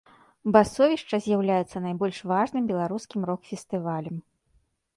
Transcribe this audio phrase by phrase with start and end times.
[0.55, 4.15] Басовішча з'яўляецца найбольш важным беларускім рок-фестывалем.